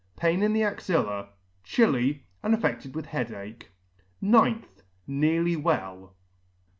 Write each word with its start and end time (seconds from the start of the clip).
Pain 0.15 0.41
in 0.41 0.53
the 0.53 0.63
axilla, 0.63 1.29
chilly, 1.63 2.25
and 2.41 2.55
affe&ed 2.55 2.95
with 2.95 3.05
head 3.05 3.31
ache. 3.31 3.69
pth. 4.23 4.63
Nearly 5.05 5.55
well. 5.55 6.15